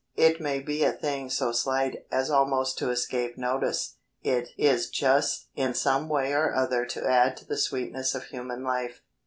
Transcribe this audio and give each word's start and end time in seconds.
It 0.15 0.41
may 0.41 0.59
be 0.61 0.83
a 0.83 0.93
thing 0.93 1.29
so 1.29 1.51
slight 1.51 2.07
as 2.11 2.31
almost 2.31 2.79
to 2.79 2.89
escape 2.89 3.37
notice. 3.37 3.97
It 4.23 4.49
is 4.57 4.89
just 4.89 5.49
in 5.55 5.75
some 5.75 6.09
way 6.09 6.33
or 6.33 6.55
other 6.55 6.87
to 6.87 7.07
add 7.07 7.37
to 7.37 7.45
the 7.45 7.55
sweetness 7.59 8.15
of 8.15 8.23
human 8.23 8.63
life. 8.63 9.01